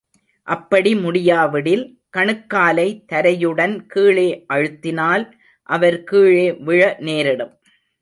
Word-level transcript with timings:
அப்படி 0.47 0.91
முடியாவிடில், 0.95 1.83
கணுக்காலை 2.17 2.87
தரையுடன் 3.11 3.75
கீழே 3.87 4.27
அழுத்தினால் 4.53 5.25
அவர் 5.69 6.03
கீழே 6.03 6.53
விழ 6.53 6.95
நேரிடும். 6.99 7.53